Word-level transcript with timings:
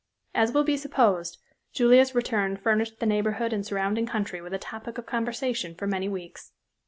As 0.33 0.51
will 0.51 0.63
be 0.63 0.77
supposed, 0.77 1.37
Julia's 1.73 2.15
return 2.15 2.57
furnished 2.57 2.99
the 2.99 3.05
neighborhood 3.05 3.53
and 3.53 3.63
surrounding 3.63 4.07
country 4.07 4.41
with 4.41 4.51
a 4.51 4.57
topic 4.57 4.97
of 4.97 5.05
conversation 5.05 5.75
for 5.75 5.85
many 5.85 6.09
weeks. 6.09 6.53